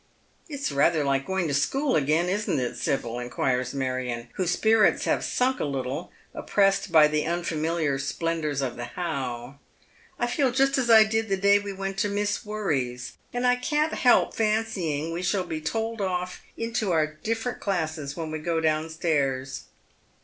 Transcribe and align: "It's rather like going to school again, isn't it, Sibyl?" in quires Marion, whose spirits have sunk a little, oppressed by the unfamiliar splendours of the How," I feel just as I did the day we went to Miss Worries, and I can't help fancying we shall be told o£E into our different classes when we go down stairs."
"It's 0.49 0.71
rather 0.71 1.03
like 1.03 1.27
going 1.27 1.47
to 1.47 1.53
school 1.53 1.95
again, 1.95 2.27
isn't 2.27 2.59
it, 2.59 2.75
Sibyl?" 2.75 3.19
in 3.19 3.29
quires 3.29 3.71
Marion, 3.75 4.29
whose 4.33 4.49
spirits 4.49 5.05
have 5.05 5.23
sunk 5.23 5.59
a 5.59 5.63
little, 5.63 6.11
oppressed 6.33 6.91
by 6.91 7.07
the 7.07 7.27
unfamiliar 7.27 7.99
splendours 7.99 8.61
of 8.61 8.77
the 8.77 8.85
How," 8.85 9.59
I 10.19 10.25
feel 10.25 10.51
just 10.51 10.79
as 10.79 10.89
I 10.89 11.03
did 11.03 11.29
the 11.29 11.37
day 11.37 11.59
we 11.59 11.71
went 11.71 11.99
to 11.99 12.09
Miss 12.09 12.43
Worries, 12.43 13.13
and 13.31 13.45
I 13.45 13.57
can't 13.57 13.93
help 13.93 14.33
fancying 14.35 15.13
we 15.13 15.21
shall 15.21 15.43
be 15.45 15.61
told 15.61 15.99
o£E 15.99 16.35
into 16.57 16.91
our 16.91 17.05
different 17.05 17.59
classes 17.59 18.17
when 18.17 18.31
we 18.31 18.39
go 18.39 18.59
down 18.59 18.89
stairs." 18.89 19.65